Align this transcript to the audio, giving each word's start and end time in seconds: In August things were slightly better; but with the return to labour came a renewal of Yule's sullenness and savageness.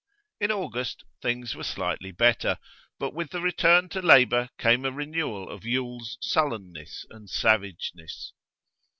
In 0.39 0.49
August 0.51 1.03
things 1.21 1.53
were 1.53 1.63
slightly 1.63 2.09
better; 2.11 2.57
but 2.97 3.13
with 3.13 3.29
the 3.29 3.39
return 3.39 3.87
to 3.89 4.01
labour 4.01 4.49
came 4.57 4.83
a 4.83 4.91
renewal 4.91 5.47
of 5.47 5.63
Yule's 5.63 6.17
sullenness 6.21 7.05
and 7.11 7.29
savageness. 7.29 8.33